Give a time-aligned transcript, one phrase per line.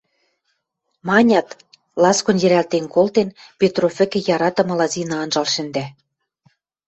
[1.07, 1.47] –манят,
[2.03, 5.85] ласкон йӹрӓлтен колтен, Петров вӹкӹ яратымыла Зина анжал шӹндӓ.